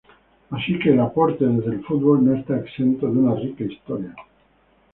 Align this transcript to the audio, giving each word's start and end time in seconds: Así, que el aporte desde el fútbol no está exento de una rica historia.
Así, 0.49 0.79
que 0.79 0.93
el 0.93 0.99
aporte 0.99 1.45
desde 1.45 1.73
el 1.73 1.83
fútbol 1.83 2.25
no 2.25 2.33
está 2.35 2.57
exento 2.57 3.05
de 3.05 3.19
una 3.19 3.35
rica 3.35 3.65
historia. 3.65 4.15